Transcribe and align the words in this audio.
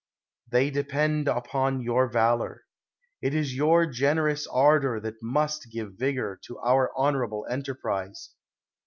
They 0.49 0.71
de 0.71 0.83
pend 0.83 1.27
upon 1.27 1.81
your 1.81 2.07
valor. 2.09 2.65
It 3.21 3.35
is 3.35 3.53
your 3.55 3.85
generous 3.85 4.47
ardor 4.47 4.99
that 4.99 5.21
must 5.21 5.69
give 5.71 5.93
vigor 5.93 6.39
to 6.47 6.57
our 6.57 6.91
honorable 6.97 7.45
enterprise. 7.47 8.31